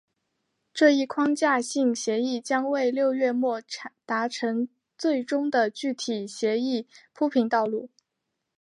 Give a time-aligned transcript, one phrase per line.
[0.73, 3.61] 这一框架性协议将为六月末
[4.03, 7.87] 达成最终的具体协议铺平道路。